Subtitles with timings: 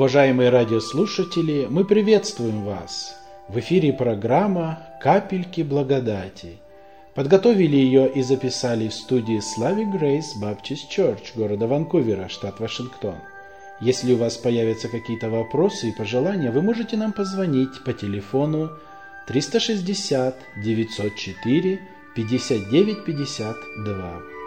[0.00, 3.14] Уважаемые радиослушатели, мы приветствуем вас!
[3.48, 6.56] В эфире программа «Капельки благодати».
[7.14, 13.16] Подготовили ее и записали в студии Слави Грейс Baptist Church города Ванкувера, штат Вашингтон.
[13.82, 18.70] Если у вас появятся какие-то вопросы и пожелания, вы можете нам позвонить по телефону
[19.26, 21.80] 360 904
[22.16, 24.39] 59 52.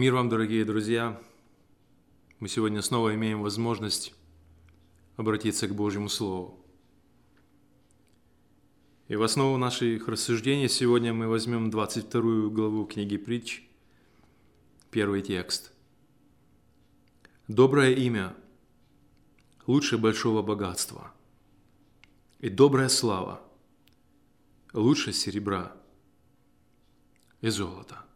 [0.00, 1.20] Мир вам, дорогие друзья!
[2.38, 4.14] Мы сегодня снова имеем возможность
[5.18, 6.58] обратиться к Божьему Слову.
[9.08, 13.62] И в основу наших рассуждений сегодня мы возьмем 22 главу книги Притч,
[14.90, 15.70] первый текст.
[17.46, 18.34] «Доброе имя
[19.66, 21.12] лучше большого богатства,
[22.38, 23.42] и добрая слава
[24.72, 25.76] лучше серебра
[27.42, 28.09] и золота».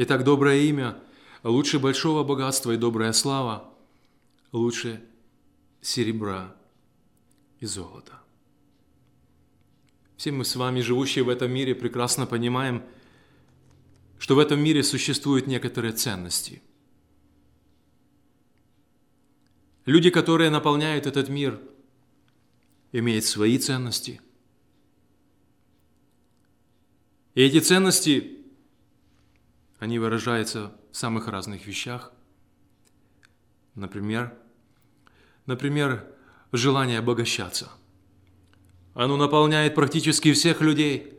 [0.00, 0.96] Итак, доброе имя
[1.42, 3.68] лучше большого богатства и добрая слава,
[4.52, 5.02] лучше
[5.80, 6.54] серебра
[7.58, 8.12] и золота.
[10.16, 12.84] Все мы с вами, живущие в этом мире, прекрасно понимаем,
[14.20, 16.62] что в этом мире существуют некоторые ценности.
[19.84, 21.60] Люди, которые наполняют этот мир,
[22.92, 24.20] имеют свои ценности.
[27.34, 28.37] И эти ценности
[29.78, 32.12] они выражаются в самых разных вещах.
[33.74, 34.36] Например,
[35.46, 36.04] например,
[36.52, 37.70] желание обогащаться.
[38.94, 41.14] Оно наполняет практически всех людей.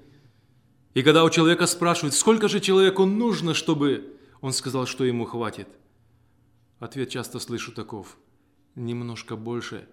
[0.94, 5.70] И когда у человека спрашивают, сколько же человеку нужно, чтобы он сказал, что ему хватит,
[6.80, 8.18] ответ часто слышу таков–
[8.76, 9.88] немножко больше,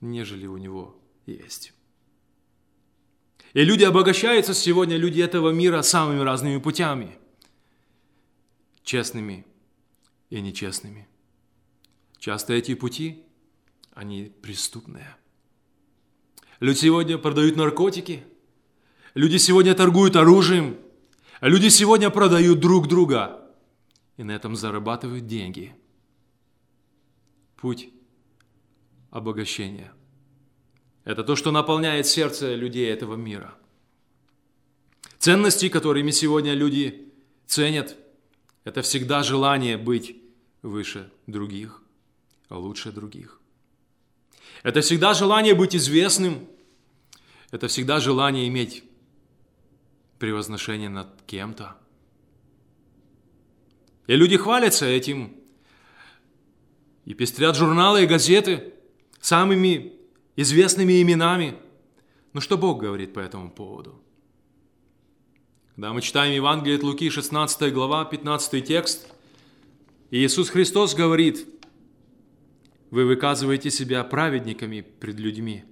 [0.00, 1.72] нежели у него есть.
[3.54, 7.16] И люди обогащаются сегодня, люди этого мира, самыми разными путями–
[8.88, 9.44] честными
[10.30, 11.06] и нечестными.
[12.18, 13.22] Часто эти пути,
[13.92, 15.14] они преступные.
[16.58, 18.24] Люди сегодня продают наркотики,
[19.12, 20.78] люди сегодня торгуют оружием,
[21.42, 23.52] люди сегодня продают друг друга
[24.16, 25.76] и на этом зарабатывают деньги.
[27.56, 27.90] Путь
[29.10, 29.92] обогащения–
[31.04, 33.54] это то, что наполняет сердце людей этого мира.
[35.18, 37.12] Ценности, которыми сегодня люди
[37.46, 37.94] ценят–
[38.64, 40.16] это всегда желание быть
[40.62, 41.82] выше других,
[42.50, 43.40] лучше других.
[44.62, 46.46] Это всегда желание быть известным.
[47.50, 48.84] Это всегда желание иметь
[50.18, 51.76] превозношение над кем-то.
[54.06, 55.36] И люди хвалятся этим.
[57.04, 58.74] И пестрят журналы и газеты
[59.20, 59.94] самыми
[60.36, 61.58] известными именами.
[62.32, 64.02] Но что Бог говорит по этому поводу?
[65.78, 69.06] Да, мы читаем Евангелие от Луки, 16 глава, 15 текст.
[70.10, 71.46] И Иисус Христос говорит,
[72.90, 75.62] вы выказываете себя праведниками пред людьми,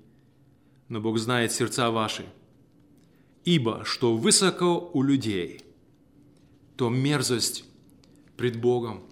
[0.88, 2.24] но Бог знает сердца ваши.
[3.44, 5.62] Ибо что высоко у людей,
[6.76, 7.64] то мерзость
[8.36, 9.02] пред Богом.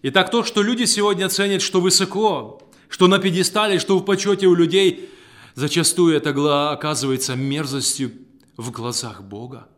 [0.00, 4.54] Итак, то, что люди сегодня ценят, что высоко, что на пьедестале, что в почете у
[4.54, 5.10] людей,
[5.54, 8.12] зачастую это оказывается мерзостью
[8.56, 9.68] в глазах Бога.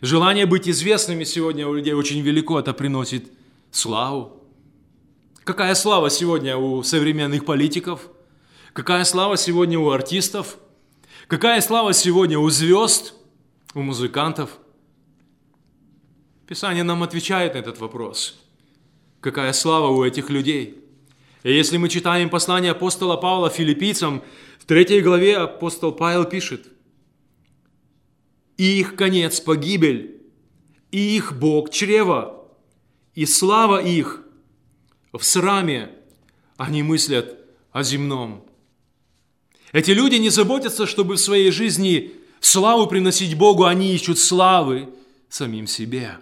[0.00, 3.30] Желание быть известными сегодня у людей очень велико, это приносит
[3.70, 4.42] славу.
[5.44, 8.08] Какая слава сегодня у современных политиков?
[8.72, 10.58] Какая слава сегодня у артистов?
[11.28, 13.14] Какая слава сегодня у звезд,
[13.74, 14.58] у музыкантов?
[16.46, 18.38] Писание нам отвечает на этот вопрос.
[19.20, 20.84] Какая слава у этих людей?
[21.44, 24.22] И если мы читаем послание апостола Павла филиппийцам,
[24.58, 26.66] в третьей главе апостол Павел пишет,
[28.56, 30.22] и их конец– погибель,
[30.90, 32.48] и их Бог– чрево,
[33.14, 34.22] и слава их
[35.12, 35.92] в сраме,
[36.56, 37.38] они мыслят
[37.72, 38.44] о земном.
[39.72, 44.94] Эти люди не заботятся, чтобы в своей жизни славу приносить Богу, они ищут славы
[45.28, 46.18] самим себе.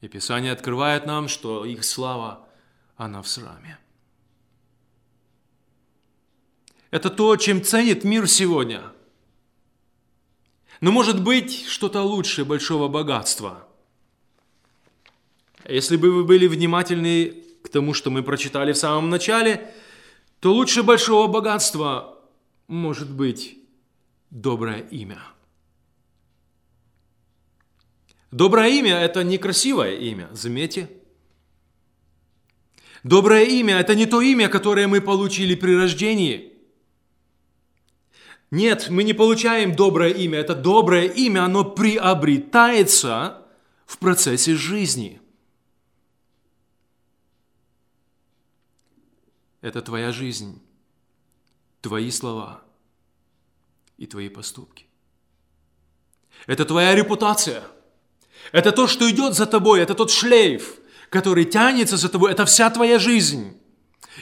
[0.00, 2.48] И Писание открывает нам, что их слава,
[2.96, 3.78] она в сраме.
[6.90, 8.92] Это то, чем ценит мир сегодня–
[10.80, 13.66] но может быть что-то лучше большого богатства.
[15.68, 19.74] Если бы вы были внимательны к тому, что мы прочитали в самом начале,
[20.40, 22.18] то лучше большого богатства
[22.68, 23.58] может быть
[24.30, 25.20] доброе имя.
[28.30, 30.90] Доброе имя– это не красивое имя, заметьте.
[33.02, 36.52] Доброе имя– это не то имя, которое мы получили при рождении.
[38.50, 40.38] Нет, мы не получаем доброе имя.
[40.38, 43.46] Это доброе имя, оно приобретается
[43.86, 45.20] в процессе жизни.
[49.60, 50.62] Это твоя жизнь,
[51.82, 52.62] твои слова
[53.98, 54.86] и твои поступки.
[56.46, 57.64] Это твоя репутация.
[58.52, 60.78] Это то, что идет за тобой, это тот шлейф,
[61.10, 63.60] который тянется за тобой, это вся твоя жизнь.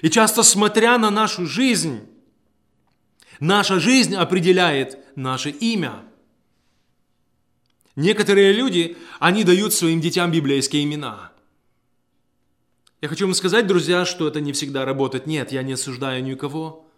[0.02, 2.08] И часто смотря на нашу жизнь,
[3.40, 6.04] наша жизнь определяет наше имя.
[7.94, 11.32] Некоторые люди, они дают своим детям библейские имена.
[13.00, 15.26] Я хочу вам сказать, друзья, что это не всегда работает.
[15.26, 16.88] Нет, я не осуждаю никого.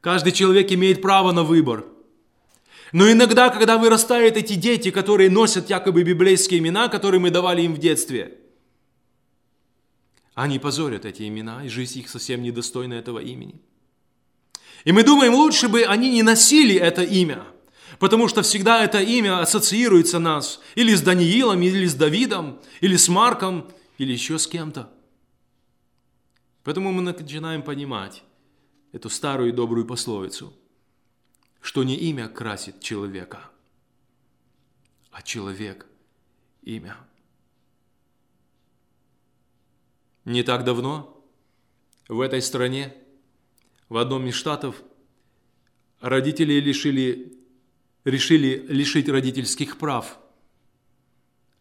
[0.00, 1.86] Каждый человек имеет право на выбор.
[2.92, 7.74] Но иногда, когда вырастают эти дети, которые носят якобы библейские имена, которые мы давали им
[7.74, 8.38] в детстве–
[10.36, 13.58] они позорят эти имена, и жизнь их совсем недостойна этого имени.
[14.86, 17.44] И мы думаем, лучше бы они не носили это имя,
[17.98, 23.08] потому что всегда это имя ассоциируется нас или с Даниилом, или с Давидом, или с
[23.08, 23.68] Марком,
[23.98, 24.88] или еще с кем-то.
[26.62, 28.22] Поэтому мы начинаем понимать
[28.92, 30.54] эту старую и добрую пословицу,
[31.60, 33.40] что не имя красит человека,
[35.10, 35.86] а человек–
[36.62, 36.96] имя.
[40.24, 41.24] Не так давно
[42.06, 42.94] в этой стране,
[43.88, 44.82] в одном из штатов,
[46.00, 47.38] родители лишили,
[48.04, 50.18] решили лишить родительских прав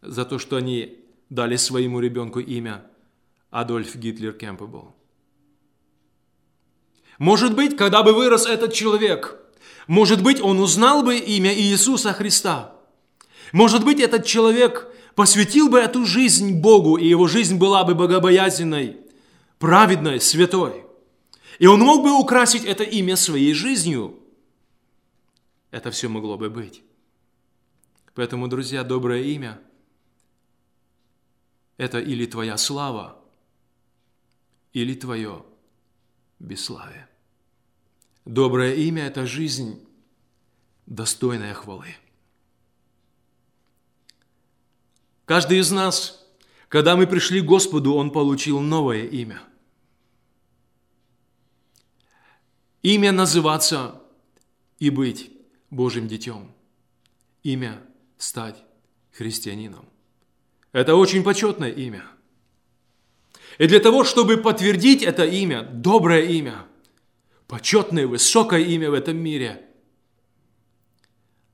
[0.01, 1.00] за то, что они
[1.30, 2.86] дали своему ребенку имя
[3.50, 4.94] Адольф Гитлер Кемпбелл.
[7.18, 9.39] Может быть, когда бы вырос этот человек,
[9.88, 12.75] может быть, он узнал бы имя Иисуса Христа.
[13.54, 18.98] Может быть, этот человек посвятил бы эту жизнь Богу, и его жизнь была бы богобоязненной,
[19.60, 20.84] праведной, святой.
[21.59, 24.19] И он мог бы украсить это имя своей жизнью.
[25.71, 26.83] Это все могло бы быть.
[28.13, 29.59] Поэтому, друзья, доброе имя–
[31.77, 33.21] это или твоя слава,
[34.73, 35.45] или твое
[36.39, 37.09] бесславие.
[38.23, 39.85] Доброе имя– это жизнь,
[40.85, 41.95] достойная хвалы.
[45.25, 46.25] Каждый из нас,
[46.69, 49.41] когда мы пришли к Господу, он получил новое имя.
[52.85, 53.99] Имя называться
[54.77, 55.31] и быть
[55.71, 56.51] Божьим детем.
[57.41, 57.81] Имя
[58.19, 58.63] стать
[59.11, 59.89] христианином.
[60.71, 62.05] Это очень почетное имя.
[63.57, 66.67] И для того, чтобы подтвердить это имя, доброе имя,
[67.47, 69.65] почетное, высокое имя в этом мире,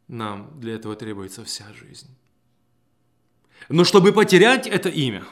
[0.10, 2.14] нам для этого требуется вся жизнь.
[3.70, 5.24] Но чтобы потерять это имя,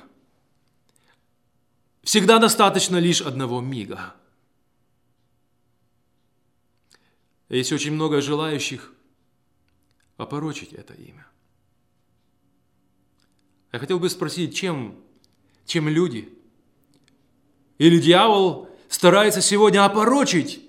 [2.04, 4.16] всегда достаточно лишь одного мига.
[7.50, 8.94] Есть очень много желающих
[10.18, 11.26] опорочить это имя.
[13.72, 14.96] Я хотел бы спросить, чем,
[15.66, 16.30] чем люди
[17.80, 20.62] или дьявол старается сегодня опорочить,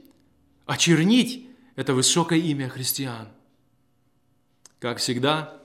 [0.64, 3.28] очернить это высокое имя христиан.
[4.78, 5.60] Как всегда,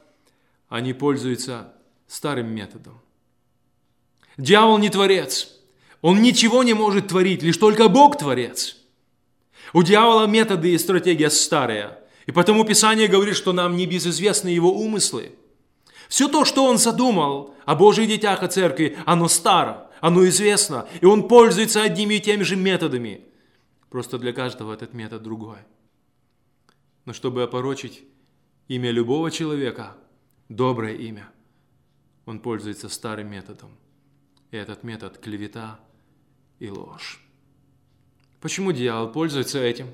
[0.67, 1.73] они пользуются
[2.07, 2.99] старым методом.
[4.37, 5.51] Дьявол не творец.
[6.01, 8.77] Он ничего не может творить, лишь только Бог творец.
[9.75, 11.99] У дьявола методы и стратегия старые.
[12.27, 15.33] И потому Писание говорит, что нам не безызвестны его умыслы.
[16.07, 21.05] Все то, что он задумал о Божьих детях и церкви, оно старо, оно известно, и
[21.05, 23.25] он пользуется одними и теми же методами.
[23.89, 25.59] Просто для каждого этот метод другой.
[27.03, 28.05] Но чтобы опорочить
[28.69, 29.97] имя любого человека,
[30.47, 31.29] доброе имя,
[32.25, 33.71] он пользуется старым методом.
[34.51, 35.81] И этот метод– клевета
[36.59, 37.24] и ложь.
[38.45, 39.87] Почему дьявол пользуется этим?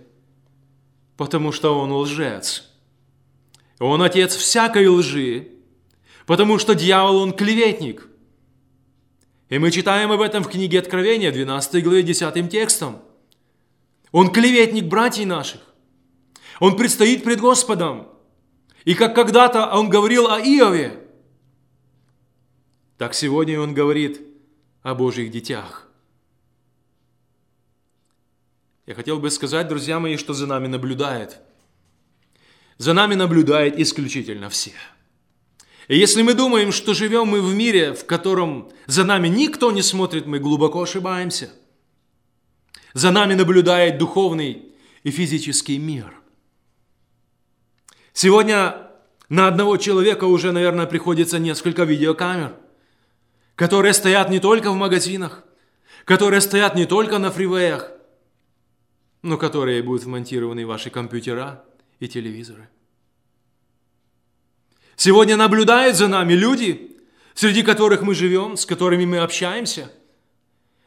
[1.15, 2.70] Потому что он лжец.
[3.79, 5.48] Он отец всякой лжи,
[6.25, 8.10] потому что дьявол, он клеветник.
[9.48, 13.01] И мы читаем об этом в книге Откровения, 12 главе, 10 текстом.
[14.12, 15.62] Он клеветник братьев наших.
[16.60, 18.10] Он предстоит пред Господом.
[18.84, 21.00] И как когда-то он говорил о Иове,
[22.98, 24.20] так сегодня он говорит
[24.84, 25.88] о Божьих детях.
[28.91, 31.39] Я хотел бы сказать, друзья мои, что за нами наблюдает.
[32.77, 34.74] За нами наблюдает исключительно все.
[35.88, 39.81] И если мы думаем, что живем мы в мире, в котором за нами никто не
[39.81, 41.51] смотрит, мы глубоко ошибаемся.
[42.93, 46.13] За нами наблюдает духовный и физический мир.
[48.12, 48.89] Сегодня
[49.29, 52.57] на одного человека уже, наверное, приходится несколько видеокамер,
[53.55, 55.45] которые стоят не только в магазинах,
[56.03, 57.89] которые стоят не только на фривеях,
[59.22, 61.63] но которые будут вмонтированы в ваши компьютера
[62.00, 62.70] и телевизоры.
[64.96, 66.98] Сегодня наблюдают за нами люди,
[67.34, 69.92] среди которых мы живем, с которыми мы общаемся.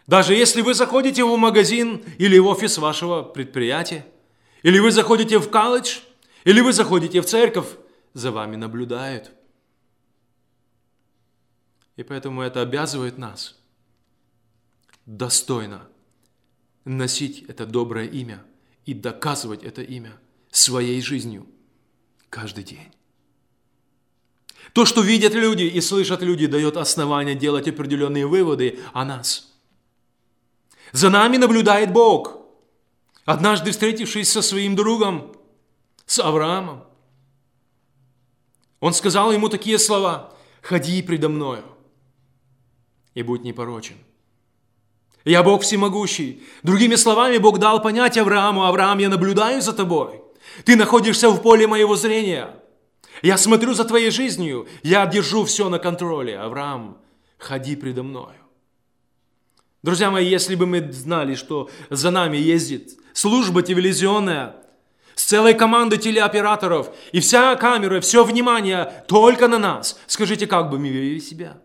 [0.06, 4.06] Даже если вы заходите в магазин или в офис вашего предприятия,
[4.62, 6.00] или вы заходите в колледж,
[6.44, 7.68] или вы заходите в церковь,
[8.12, 9.32] за вами наблюдают.
[11.96, 13.58] И поэтому это обязывает нас
[15.06, 15.88] достойно
[16.84, 18.44] носить это доброе имя
[18.84, 20.18] и доказывать это имя
[20.50, 21.46] своей жизнью
[22.30, 22.92] каждый день.
[24.72, 29.52] То, что видят люди и слышат люди, дает основание делать определенные выводы о нас.
[30.92, 32.38] За нами наблюдает Бог.
[33.24, 35.34] Однажды встретившись со своим другом,
[36.06, 36.84] с Авраамом,
[38.80, 41.64] он сказал ему такие слова, «Ходи предо мною
[43.14, 43.96] и будь непорочен».
[45.24, 46.42] Я Бог всемогущий.
[46.62, 50.20] Другими словами, Бог дал понять Аврааму, Авраам, я наблюдаю за тобой.
[50.64, 52.50] Ты находишься в поле моего зрения.
[53.22, 54.68] Я смотрю за твоей жизнью.
[54.82, 56.38] Я держу все на контроле.
[56.38, 56.98] Авраам,
[57.38, 58.36] ходи предо мною.
[59.82, 64.56] Друзья мои, если бы мы знали, что за нами ездит служба телевизионная,
[65.14, 70.78] с целой командой телеоператоров, и вся камера, все внимание только на нас, скажите, как бы
[70.78, 71.58] мы вели себя?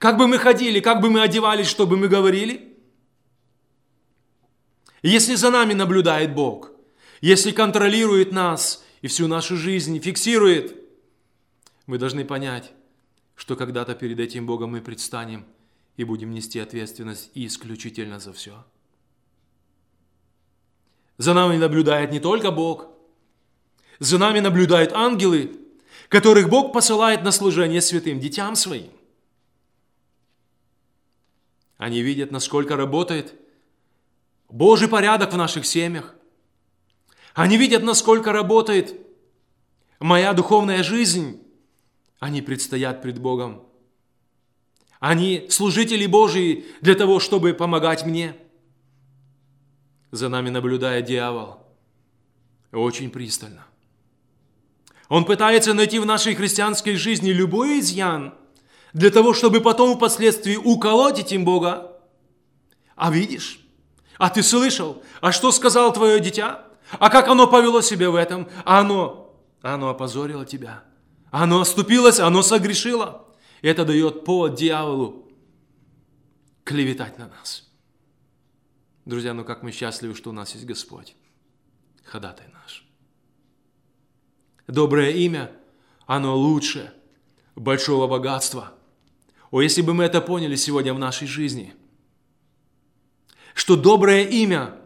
[0.00, 2.74] Как бы мы ходили, как бы мы одевались, что бы мы говорили?
[5.02, 6.70] Если за нами наблюдает Бог,
[7.20, 10.74] если контролирует нас и всю нашу жизнь, фиксирует,
[11.84, 12.72] мы должны понять,
[13.36, 15.44] что когда-то перед этим Богом мы предстанем
[15.98, 18.64] и будем нести ответственность исключительно за все.
[21.18, 22.86] За нами наблюдает не только Бог,
[23.98, 25.60] за нами наблюдают ангелы,
[26.08, 28.90] которых Бог посылает на служение святым детям своим.
[31.80, 33.34] Они видят, насколько работает
[34.50, 36.14] Божий порядок в наших семьях.
[37.32, 39.00] Они видят, насколько работает
[39.98, 41.42] моя духовная жизнь.
[42.18, 43.66] Они предстоят пред Богом.
[44.98, 48.36] Они служители Божии для того, чтобы помогать мне.
[50.10, 51.66] За нами наблюдает дьявол.
[52.72, 53.64] Очень пристально.
[55.08, 58.34] Он пытается найти в нашей христианской жизни любой изъян–
[58.92, 61.96] для того, чтобы потом впоследствии уколоть этим Бога.
[62.96, 63.60] А видишь?
[64.18, 65.02] А ты слышал?
[65.20, 66.66] А что сказал твое дитя?
[66.98, 68.48] А как оно повело себя в этом?
[68.64, 70.84] А оно, оно опозорило тебя.
[71.30, 73.26] Оно оступилось, оно согрешило.
[73.62, 75.28] Это дает повод дьяволу
[76.64, 77.68] клеветать на нас.
[79.04, 81.16] Друзья, ну как мы счастливы, что у нас есть Господь,
[82.04, 82.84] ходатай наш.
[84.66, 85.50] Доброе имя,
[86.06, 86.92] оно лучше
[87.54, 88.74] большого богатства–
[89.50, 91.74] о, если бы мы это поняли сегодня в нашей жизни,
[93.54, 94.76] что доброе имя,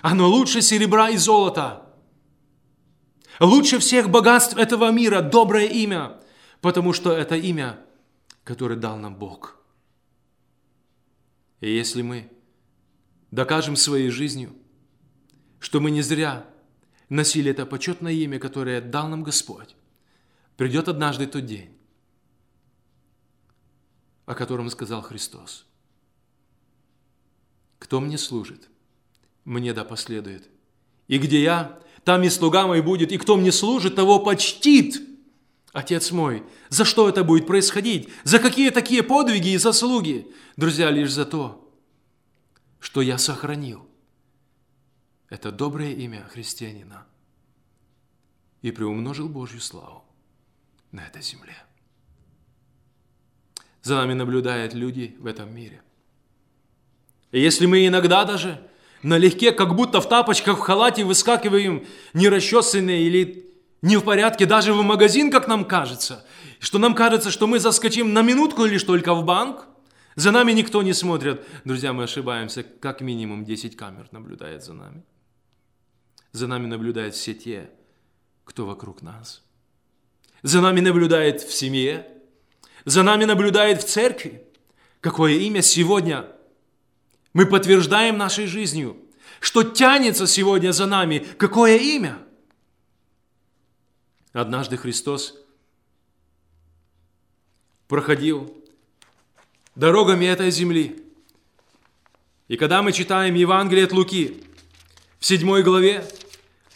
[0.00, 1.94] оно лучше серебра и золота,
[3.38, 6.20] лучше всех богатств этого мира, доброе имя,
[6.60, 7.78] потому что это имя,
[8.44, 9.56] которое дал нам Бог.
[11.60, 12.30] И если мы
[13.30, 14.52] докажем своей жизнью,
[15.60, 16.46] что мы не зря
[17.08, 19.76] носили это почетное имя, которое дал нам Господь,
[20.56, 21.76] придет однажды тот день,
[24.26, 25.66] о котором сказал Христос.
[27.78, 28.68] Кто мне служит,
[29.44, 30.48] мне да последует.
[31.08, 35.02] И где я, там и слуга мой будет, и кто мне служит, того почтит.
[35.72, 38.08] Отец мой, за что это будет происходить?
[38.24, 40.30] За какие такие подвиги и заслуги?
[40.56, 41.72] Друзья, лишь за то,
[42.78, 43.88] что я сохранил
[45.32, 47.06] это доброе имя христианина
[48.60, 50.04] и приумножил Божью славу
[50.90, 51.56] на этой земле.
[53.82, 55.82] За нами наблюдают люди в этом мире.
[57.32, 58.60] И если мы иногда даже
[59.02, 61.84] налегке, как будто в тапочках, в халате выскакиваем
[62.14, 66.24] нерасчесанные или не в порядке, даже в магазин, как нам кажется,
[66.60, 69.66] что нам кажется, что мы заскочим на минутку лишь только в банк,
[70.14, 71.42] за нами никто не смотрит.
[71.64, 75.02] Друзья, мы ошибаемся, как минимум 10 камер наблюдает за нами.
[76.32, 77.70] За нами наблюдают все те,
[78.44, 79.42] кто вокруг нас.
[80.42, 82.06] За нами наблюдает в семье,
[82.84, 84.42] за нами наблюдает в церкви.
[85.00, 86.26] Какое имя сегодня
[87.32, 88.96] мы подтверждаем нашей жизнью,
[89.40, 92.18] что тянется сегодня за нами, какое имя.
[94.32, 95.34] Однажды Христос
[97.88, 98.56] проходил
[99.74, 101.02] дорогами этой земли.
[102.48, 104.42] И когда мы читаем Евангелие от Луки
[105.18, 106.06] в седьмой главе,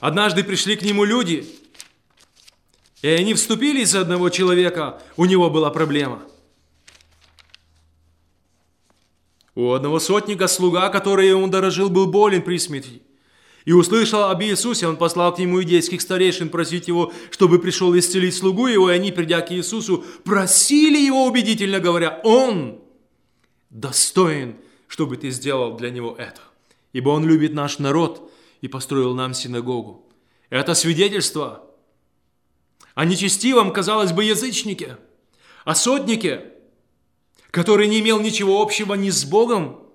[0.00, 1.46] однажды пришли к нему люди,
[3.02, 6.22] и они вступились за одного человека, у него была проблема.
[9.54, 13.02] У одного сотника слуга, который он дорожил, был болен при смерти.
[13.64, 18.36] И услышал об Иисусе, он послал к нему идейских старейшин просить его, чтобы пришел исцелить
[18.36, 22.78] слугу его, и они, придя к Иисусу, просили его убедительно говоря, он
[23.70, 26.40] достоин, чтобы ты сделал для него это.
[26.92, 30.06] Ибо он любит наш народ и построил нам синагогу.
[30.48, 31.66] Это свидетельство
[32.96, 34.96] о нечестивом, казалось бы, язычнике,
[35.66, 36.54] о сотнике,
[37.50, 39.86] который не имел ничего общего ни с Богом,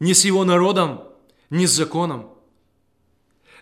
[0.00, 1.04] ни с его народом,
[1.50, 2.30] ни с законом.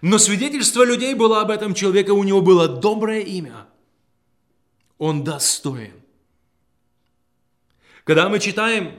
[0.02, 3.66] Но свидетельство людей было об этом человеке, у него было доброе имя.
[4.98, 5.94] Он достоин.
[8.04, 8.94] Когда мы читаем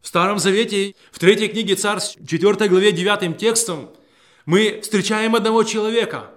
[0.00, 3.90] в Старом Завете, в третьей книге Царств, 4 главе, 9 текстом,
[4.46, 6.30] мы встречаем одного человека.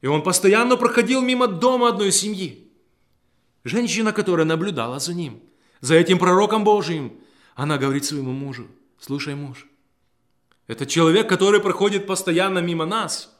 [0.00, 2.70] И он постоянно проходил мимо дома одной семьи.
[3.64, 5.42] Женщина, которая наблюдала за ним,
[5.80, 7.18] за этим пророком Божиим,
[7.54, 9.66] она говорит своему мужу, слушай, муж,
[10.68, 13.34] это человек, который проходит постоянно мимо нас.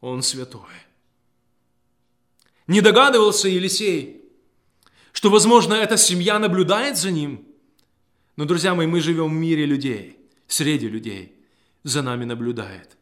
[0.00, 0.60] Он святой.
[2.66, 4.22] Не догадывался Елисей,
[5.12, 7.46] что, возможно, эта семья наблюдает за ним.
[8.36, 11.34] Но, друзья мои, мы живем в мире людей, среди людей.
[11.82, 12.97] За нами наблюдает.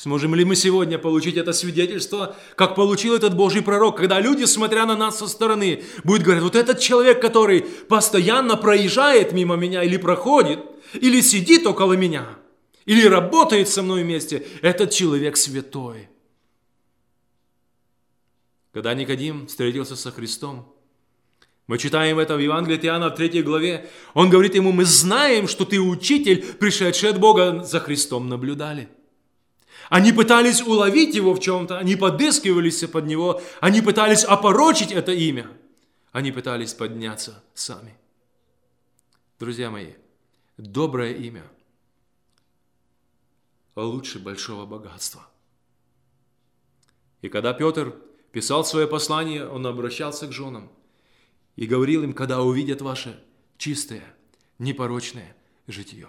[0.00, 4.86] Сможем ли мы сегодня получить это свидетельство, как получил этот Божий пророк, когда люди, смотря
[4.86, 9.98] на нас со стороны, будут говорить, вот этот человек, который постоянно проезжает мимо меня или
[9.98, 10.60] проходит,
[10.94, 12.26] или сидит около меня–
[12.86, 16.08] или работает со мной вместе, этот человек святой.
[18.72, 20.74] Когда Никодим встретился со Христом,
[21.66, 23.88] мы читаем это в Евангелии от Иоанна в 3 главе.
[24.14, 28.88] Он говорит ему, мы знаем, что ты учитель, пришедший от Бога, за Христом наблюдали.
[29.90, 35.50] Они пытались уловить его в чем-то, они подыскивались под него, они пытались опорочить это имя,
[36.12, 37.96] они пытались подняться сами.
[39.40, 39.94] Друзья мои,
[40.56, 41.42] доброе имя–
[43.74, 45.26] лучше большого богатства.
[47.22, 47.96] И когда Петр
[48.30, 50.70] писал свое послание, он обращался к женам
[51.56, 53.20] и говорил им, когда увидят ваше
[53.58, 54.04] чистое,
[54.58, 56.08] непорочное житие.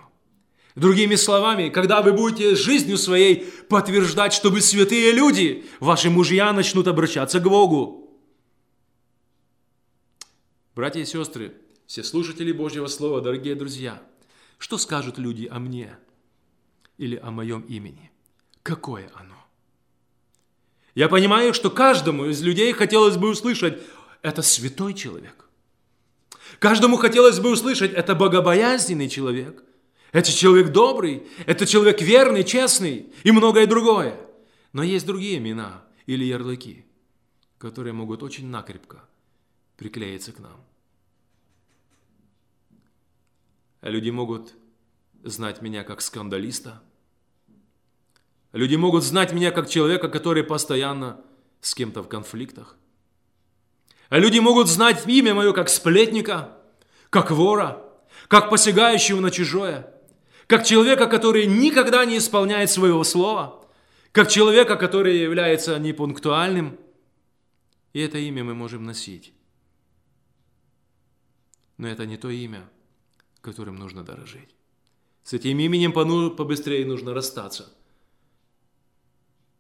[0.75, 6.88] Другими словами, когда вы будете жизнью своей подтверждать, что вы святые люди, ваши мужья начнут
[6.88, 8.10] обращаться к Богу.
[10.75, 11.53] Братья и сестры,
[11.88, 14.01] все слушатели Божьего Слова, дорогие друзья,
[14.57, 15.97] что скажут люди о мне–
[17.01, 18.12] или о моем имени.
[18.62, 19.36] Какое оно?
[20.93, 23.81] Я понимаю, что каждому из людей хотелось бы услышать,
[24.21, 25.49] это святой человек.
[26.60, 29.63] Каждому хотелось бы услышать, это богобоязненный человек.
[30.12, 34.19] Это человек добрый, это человек верный, честный и многое другое.
[34.74, 36.86] Но есть другие имена или ярлыки,
[37.58, 39.04] которые могут очень накрепко
[39.78, 40.63] приклеиться к нам.
[43.82, 44.54] Люди могут
[45.24, 46.82] знать меня как скандалиста–
[48.54, 51.21] Люди могут знать меня как человека, который постоянно
[51.62, 52.76] с кем-то в конфликтах.
[54.10, 56.58] Люди могут знать имя мое как сплетника,
[57.10, 57.82] как вора,
[58.28, 59.93] как посягающего на чужое,
[60.51, 63.65] как человека, который никогда не исполняет своего слова,
[64.11, 66.77] как человека, который является непунктуальным.
[67.93, 69.33] И это имя мы можем носить.
[71.77, 72.69] Но это не то имя,
[73.39, 74.53] которым нужно дорожить.
[75.23, 77.73] С этим именем побыстрее нужно расстаться–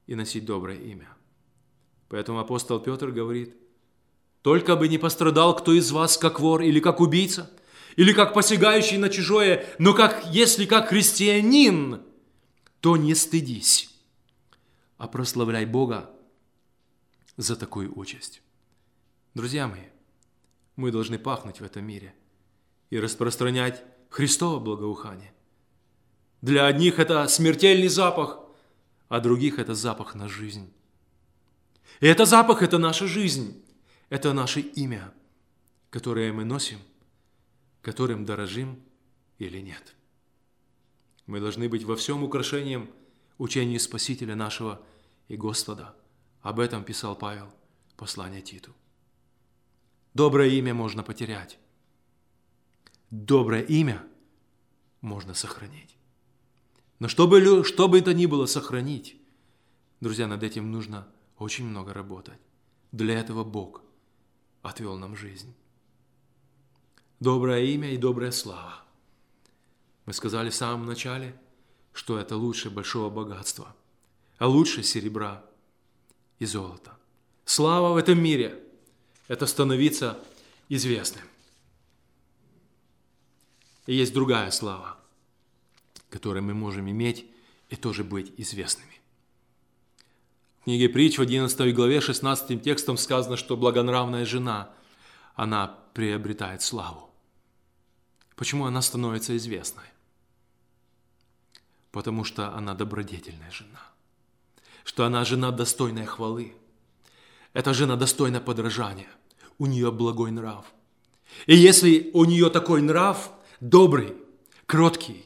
[0.07, 1.07] и носить доброе имя.
[2.09, 3.55] Поэтому апостол Петр говорит,
[4.41, 7.49] «Только бы не пострадал кто из вас, как вор или как убийца,
[7.95, 12.01] или как посягающий на чужое, но как, если как христианин,
[12.79, 13.89] то не стыдись,
[14.97, 16.09] а прославляй Бога
[17.37, 18.41] за такую участь».
[19.33, 19.85] Друзья мои,
[20.75, 22.13] мы должны пахнуть в этом мире
[22.89, 25.33] и распространять Христово благоухание.
[26.41, 28.39] Для одних это смертельный запах,
[29.07, 30.73] а других это запах на жизнь.
[32.01, 33.63] И это запах– это наша жизнь,
[34.09, 35.13] это наше имя,
[35.89, 36.79] которое мы носим,
[37.81, 38.81] которым дорожим
[39.37, 39.95] или нет.
[41.25, 42.89] Мы должны быть во всем украшением
[43.37, 44.81] учения Спасителя нашего
[45.27, 45.95] и Господа.
[46.41, 47.51] Об этом писал Павел,
[47.95, 48.73] послание Титу.
[50.13, 51.57] Доброе имя можно потерять.
[53.09, 54.03] Доброе имя
[55.01, 55.95] можно сохранить.
[56.99, 59.19] Но чтобы, что бы это ни было сохранить,
[60.01, 62.39] друзья, над этим нужно очень много работать.
[62.91, 63.81] Для этого Бог
[64.61, 65.55] отвел нам жизнь.
[67.21, 68.81] Доброе имя и добрая слава.
[70.07, 71.39] Мы сказали в самом начале,
[71.93, 73.73] что это лучше большого богатства,
[74.39, 75.45] а лучше серебра
[76.39, 76.97] и золота.
[77.45, 78.59] Слава в этом мире–
[79.27, 80.19] это становиться
[80.67, 81.23] известным.
[83.85, 84.97] И есть другая слава,
[86.09, 87.25] которую мы можем иметь
[87.69, 88.99] и тоже быть известными.
[90.61, 94.71] В книге притч в 11 главе 16 текстом сказано, что благонравная жена,
[95.35, 97.10] она приобретает славу.
[98.35, 99.83] Почему она становится известной?
[101.91, 103.81] Потому что она добродетельная жена.
[104.83, 106.55] Что она жена достойная хвалы.
[107.53, 109.09] Эта жена достойна подражания.
[109.57, 110.65] У нее благой нрав.
[111.45, 114.15] И если у нее такой нрав, добрый,
[114.65, 115.25] кроткий,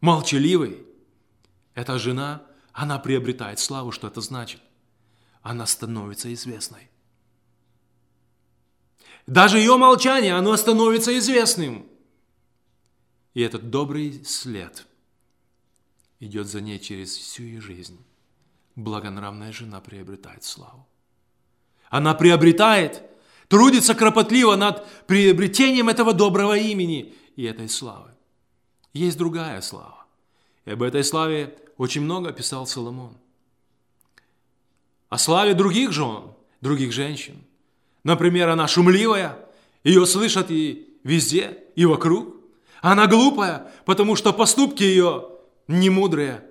[0.00, 0.84] молчаливый,
[1.74, 2.42] эта жена–
[2.78, 4.60] она приобретает славу, что это значит?
[5.42, 6.88] Она становится известной.
[9.26, 11.88] Даже ее молчание, оно становится известным.
[13.34, 14.86] И этот добрый след
[16.20, 17.98] идет за ней через всю ее жизнь.
[18.74, 20.86] Благонравная жена приобретает славу.
[21.90, 23.02] Она приобретает,
[23.48, 28.10] трудится кропотливо над приобретением этого доброго имени и этой славы.
[28.92, 30.06] Есть другая слава.
[30.64, 33.16] И об этой славе очень много писал Соломон.
[35.08, 37.42] О славе других жен, других женщин.
[38.04, 39.38] Например, она шумливая,
[39.84, 42.37] ее слышат и везде, и вокруг.
[42.80, 45.30] Она глупая, потому что поступки ее
[45.66, 46.44] не мудрые.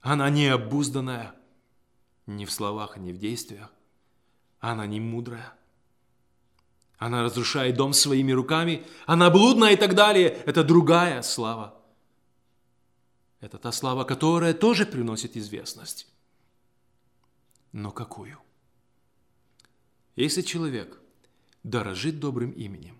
[0.00, 1.34] Она необузданная
[2.26, 3.70] ни в словах, ни в действиях.
[4.60, 5.52] Она не мудрая.
[6.98, 10.28] Она разрушает дом своими руками, она блудная и так далее.
[10.46, 11.74] Это другая слава.
[13.40, 16.06] Это та слава, которая тоже приносит известность.
[17.72, 18.38] Но какую?
[20.16, 20.98] Если человек
[21.62, 22.98] дорожит добрым именем,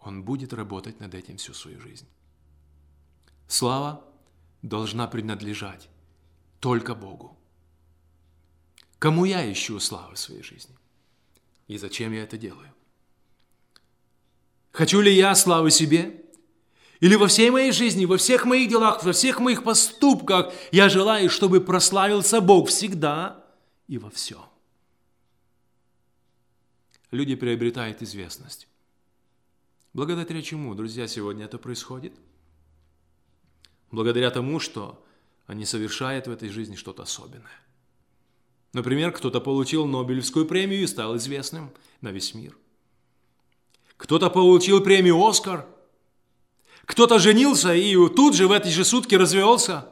[0.00, 2.06] он будет работать над этим всю свою жизнь.
[3.46, 4.04] Слава
[4.62, 5.88] должна принадлежать
[6.60, 7.36] только Богу.
[8.98, 10.76] Кому я ищу славы в своей жизни?
[11.68, 12.72] И зачем я это делаю?
[14.72, 16.24] Хочу ли я славы себе?
[17.00, 21.30] Или во всей моей жизни, во всех моих делах, во всех моих поступках я желаю,
[21.30, 23.44] чтобы прославился Бог всегда
[23.88, 24.44] и во всем.
[27.10, 28.68] Люди приобретают известность.
[29.92, 32.14] Благодаря чему, друзья, сегодня это происходит?
[33.90, 35.04] Благодаря тому, что
[35.46, 37.60] они совершают в этой жизни что-то особенное.
[38.72, 42.56] Например, кто-то получил Нобелевскую премию и стал известным на весь мир.
[43.96, 45.66] Кто-то получил премию «Оскар»–
[46.90, 49.88] кто-то женился и тут же в эти же сутки развелся.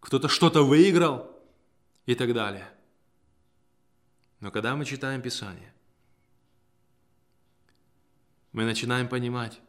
[0.00, 1.30] Кто-то что-то выиграл
[2.06, 2.66] и так далее.
[4.40, 5.70] Но когда мы читаем Писание,
[8.52, 9.60] мы начинаем понимать,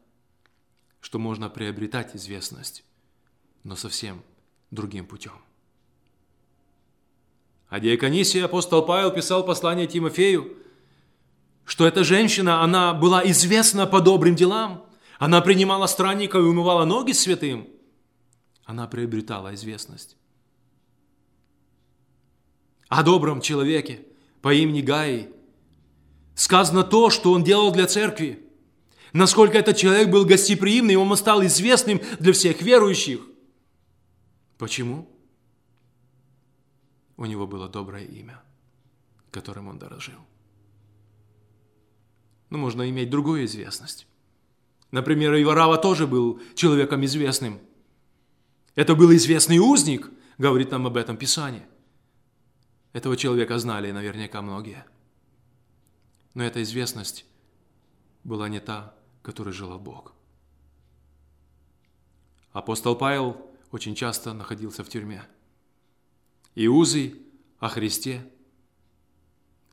[1.01, 2.83] что можно приобретать известность,
[3.63, 4.23] но совсем
[4.71, 5.33] другим путем.
[7.69, 10.57] А Диаконисия апостол Павел писал послание Тимофею,
[11.65, 14.85] что эта женщина, она была известна по добрым делам–
[15.19, 17.67] она принимала странников и умывала ноги святым.
[18.63, 20.15] Она приобретала известность.
[22.87, 24.07] О добром человеке
[24.41, 25.29] по имени Гаи
[26.35, 28.48] сказано то, что он делал для церкви.
[29.13, 33.21] Насколько этот человек был гостеприимный, он стал известным для всех верующих.
[34.57, 35.09] Почему?
[37.17, 38.41] У него было доброе имя,
[39.31, 40.19] которым он дорожил.
[42.49, 44.07] Но ну, можно иметь другую известность.
[44.91, 47.59] Например, Иварава тоже был человеком известным.
[48.75, 51.67] Это был известный узник, говорит нам об этом Писание.
[52.93, 54.85] Этого человека знали наверняка многие.
[56.33, 57.25] Но эта известность
[58.23, 58.95] была не та,
[59.29, 60.15] которой желал Бог.
[62.51, 63.37] Апостол Павел
[63.69, 65.23] очень часто находился в тюрьме.
[66.55, 67.15] И узы
[67.59, 68.27] о Христе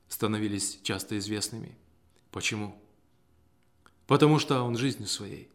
[0.08, 1.74] становились часто известными.
[2.30, 2.78] Почему?
[4.06, 5.50] Потому что он жизнью своей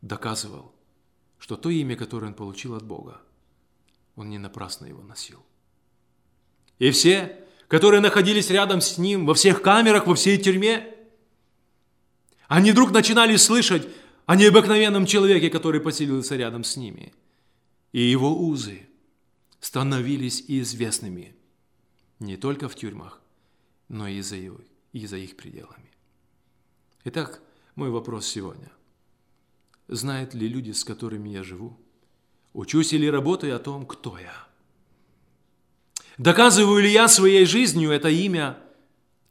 [0.00, 0.72] доказывал,
[1.40, 3.20] что то имя, которое он получил от Бога,
[4.14, 5.44] он не напрасно его носил.
[6.78, 10.95] И все, которые находились рядом с ним, во всех камерах, во всей тюрьме,
[12.48, 13.88] они вдруг начинали слышать
[14.26, 17.12] о необыкновенном человеке, который поселился рядом с ними.
[17.92, 18.88] И его узы
[19.60, 21.34] становились известными
[22.18, 23.20] не только в тюрьмах,
[23.88, 24.60] но и за, его,
[24.92, 25.90] и за их пределами.
[27.04, 27.40] Итак,
[27.74, 28.70] мой вопрос сегодня.
[29.88, 31.78] Знают ли люди, с которыми я живу?
[32.52, 34.46] Учусь или работаю о том, кто я?
[36.18, 38.58] Доказываю ли я своей жизнью это имя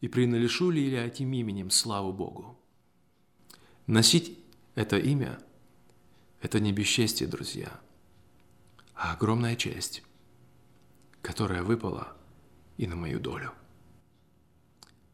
[0.02, 2.60] И принадлежу ли я этим именем славу Богу?
[3.88, 4.38] Носить
[4.74, 5.40] это имя–
[6.42, 7.80] это не бесчестие, друзья,
[8.94, 10.04] а огромная честь,
[11.22, 12.16] которая выпала
[12.78, 13.52] и на мою долю.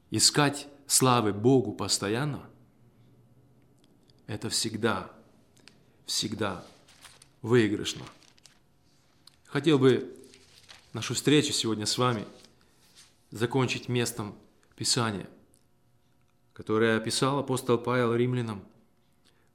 [0.10, 2.50] Искать славы Богу постоянно–
[4.28, 5.12] это всегда,
[6.06, 6.66] всегда
[7.42, 8.06] выигрышно.
[9.48, 10.16] Хотел бы
[10.94, 12.26] нашу встречу сегодня с вами
[13.32, 14.34] закончить местом
[14.78, 15.30] Писания,
[16.62, 18.64] которое описал апостол Павел римлянам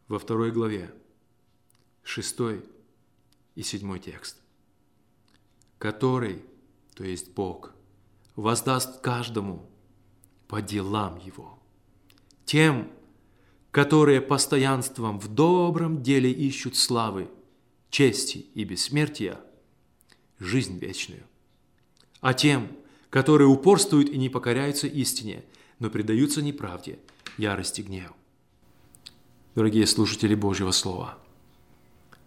[0.09, 0.93] во второй главе,
[2.03, 2.65] шестой
[3.55, 4.43] и седьмой текст,
[5.79, 6.43] который,
[6.97, 7.71] то есть Бог,
[8.35, 9.71] воздаст каждому
[10.49, 11.63] по делам его,
[12.45, 12.91] тем,
[13.71, 17.31] которые постоянством в добром деле ищут славы,
[17.89, 19.39] чести и бессмертия,
[20.41, 21.23] жизнь вечную.
[22.21, 22.67] А тем,
[23.11, 25.45] которые упорствуют и не покоряются истине,
[25.79, 26.99] но предаются неправде,
[27.37, 28.15] ярости, гневу.
[29.55, 31.19] Дорогие слушатели Божьего Слова,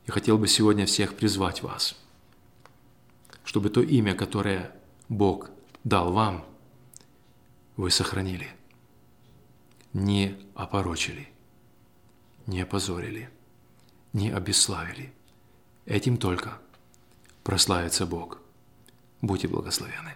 [0.08, 1.96] я хотел бы сегодня всех призвать вас,
[3.44, 4.76] чтобы то имя, которое
[5.08, 5.52] Бог
[5.84, 6.46] дал вам,
[7.78, 8.50] вы сохранили,
[9.94, 11.30] не опорочили,
[12.48, 13.30] не опозорили,
[14.14, 15.14] не обесславили.
[15.86, 16.60] Этим только
[17.44, 18.40] прославится Бог.
[19.22, 20.16] Будьте благословены.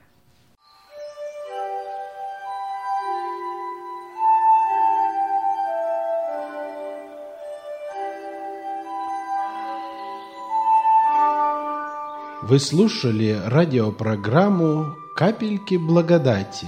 [12.45, 16.67] Вы слушали радиопрограмму «Капельки благодати»,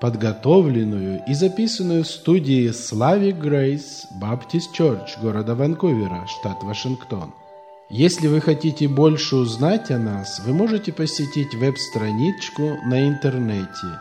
[0.00, 7.32] подготовленную и записанную в студии Слави Грейс Баптист Чорч города Ванкувера, штат Вашингтон.
[7.88, 14.00] Если вы хотите больше узнать о нас, вы можете посетить веб-страничку на интернете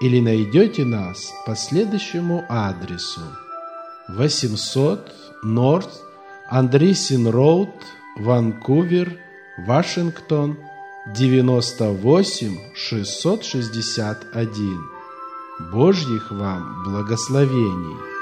[0.00, 3.20] или найдете нас по следующему адресу–
[4.08, 5.90] 800 Норт,
[6.48, 7.70] Андрисин Роуд,
[8.18, 9.18] Ванкувер,
[9.66, 10.56] Вашингтон,
[11.14, 14.80] 98 661.
[15.72, 18.15] Божьих вам благословений!